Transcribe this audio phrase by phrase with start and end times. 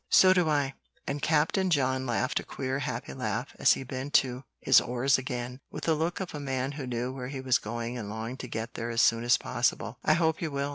[0.09, 0.73] "So do I!"
[1.05, 5.59] and Captain John laughed a queer, happy laugh, as he bent to his oars again,
[5.69, 8.47] with the look of a man who knew where he was going and longed to
[8.47, 9.99] get there as soon as possible.
[10.03, 10.69] "I hope you will.